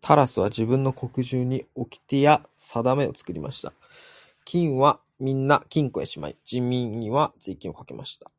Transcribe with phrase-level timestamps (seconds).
[0.00, 3.74] タラスは自分の国中におきてやさだめを作りました。
[4.46, 8.30] 金はみんな金庫へしまい、人民には税金をかけました。